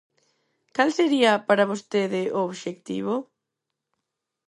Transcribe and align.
Cal 0.75 0.89
sería, 0.97 1.33
para 1.47 1.69
vostede, 1.71 2.21
o 2.37 2.39
obxectivo? 2.49 3.15